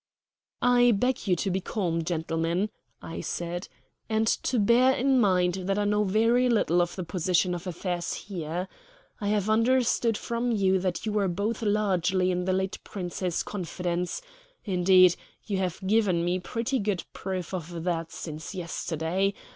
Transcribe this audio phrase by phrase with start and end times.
[0.63, 2.71] "I beg you to be calm, gentlemen,"
[3.03, 3.67] I said,
[4.09, 8.15] "and to bear in mind that I know very little of the position of affairs
[8.15, 8.67] here.
[9.19, 14.23] I have understood from you that you were both largely in the late Prince's confidence
[14.65, 19.35] indeed, you have given me pretty good proof of that since yesterday.